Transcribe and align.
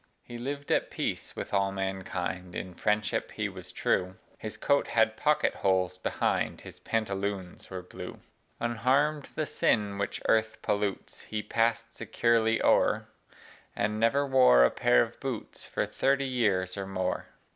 He 0.23 0.39
lived 0.39 0.71
at 0.71 0.89
peace 0.89 1.35
with 1.35 1.53
all 1.53 1.71
mankind, 1.71 2.55
In 2.55 2.73
friendship 2.73 3.33
he 3.33 3.47
was 3.47 3.71
true: 3.71 4.15
His 4.39 4.57
coat 4.57 4.87
had 4.87 5.15
pocket 5.15 5.53
holes 5.53 5.99
behind, 5.99 6.61
His 6.61 6.79
pantaloons 6.79 7.69
were 7.69 7.83
blue. 7.83 8.19
Unharm'd, 8.59 9.29
the 9.35 9.45
sin 9.45 9.99
which 9.99 10.19
earth 10.27 10.57
pollutes 10.63 11.21
He 11.25 11.43
pass'd 11.43 11.93
securely 11.93 12.59
o'er, 12.63 13.09
And 13.75 13.99
never 13.99 14.25
wore 14.25 14.65
a 14.65 14.71
pair 14.71 15.03
of 15.03 15.19
boots 15.19 15.63
For 15.65 15.85
thirty 15.85 16.25
years 16.25 16.77
or 16.79 16.87
more. 16.87 17.27